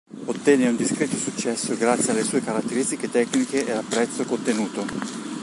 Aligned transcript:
Ottenne 0.25 0.65
un 0.67 0.75
discreto 0.75 1.15
successo 1.15 1.77
grazie 1.77 2.09
alle 2.11 2.23
sue 2.23 2.41
caratteristiche 2.41 3.07
tecniche 3.11 3.67
e 3.67 3.71
al 3.71 3.83
prezzo 3.83 4.23
contenuto. 4.25 4.83